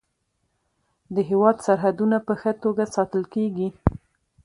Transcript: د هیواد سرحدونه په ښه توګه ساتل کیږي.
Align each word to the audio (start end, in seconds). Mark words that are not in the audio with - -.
د 1.15 1.17
هیواد 1.29 1.57
سرحدونه 1.65 2.17
په 2.27 2.33
ښه 2.41 2.51
توګه 2.63 2.83
ساتل 2.95 3.23
کیږي. 3.33 3.67